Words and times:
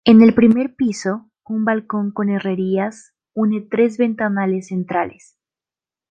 En 0.03 0.23
el 0.23 0.33
primer 0.33 0.73
piso 0.73 1.29
un 1.45 1.63
balcón 1.63 2.09
con 2.09 2.29
herrerías 2.29 3.13
une 3.35 3.61
tres 3.61 3.99
ventanales 3.99 4.69
centrales. 4.69 5.37